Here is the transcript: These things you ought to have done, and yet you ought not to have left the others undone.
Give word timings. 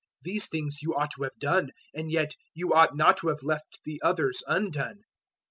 These 0.23 0.47
things 0.47 0.81
you 0.81 0.95
ought 0.95 1.11
to 1.11 1.21
have 1.21 1.37
done, 1.37 1.69
and 1.93 2.11
yet 2.11 2.31
you 2.55 2.73
ought 2.73 2.97
not 2.97 3.17
to 3.17 3.27
have 3.27 3.43
left 3.43 3.77
the 3.85 4.01
others 4.03 4.41
undone. 4.47 5.01